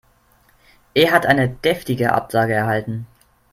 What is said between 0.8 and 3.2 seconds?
Er hat eine deftige Absage erhalten.